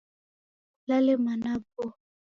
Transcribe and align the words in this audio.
Kulale 0.83 1.13
mana 1.25 1.47
aboo. 1.55 1.91